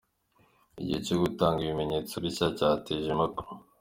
Igihe 0.79 0.99
cyo 1.07 1.15
gutanga 1.23 1.59
ibimentso 1.63 2.15
bishya 2.23 2.47
cyateje 2.57 3.07
impaka. 3.11 3.41